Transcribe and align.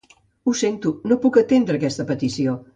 Ho 0.45 0.53
sento, 0.61 0.93
no 1.11 1.19
puc 1.27 1.39
atendre 1.43 1.81
aquesta 1.83 2.11
petició. 2.13 2.61